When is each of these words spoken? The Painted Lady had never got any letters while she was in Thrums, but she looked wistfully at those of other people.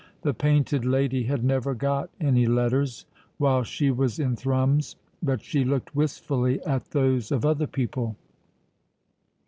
The 0.23 0.33
Painted 0.33 0.83
Lady 0.83 1.21
had 1.25 1.43
never 1.43 1.75
got 1.75 2.09
any 2.19 2.47
letters 2.47 3.05
while 3.37 3.61
she 3.61 3.91
was 3.91 4.17
in 4.17 4.35
Thrums, 4.35 4.95
but 5.21 5.43
she 5.43 5.63
looked 5.63 5.95
wistfully 5.95 6.59
at 6.65 6.89
those 6.89 7.31
of 7.31 7.45
other 7.45 7.67
people. 7.67 8.15